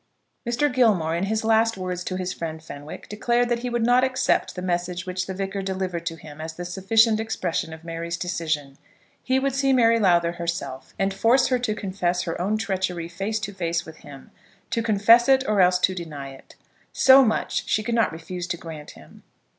[0.49, 0.73] Mr.
[0.73, 4.55] Gilmore in his last words to his friend Fenwick, declared that he would not accept
[4.55, 8.79] the message which the Vicar delivered to him as the sufficient expression of Mary's decision.
[9.21, 13.39] He would see Mary Lowther herself, and force her to confess her own treachery face
[13.41, 14.31] to face with him,
[14.71, 16.55] to confess it or else to deny it.
[16.91, 19.21] So much she could not refuse to grant him.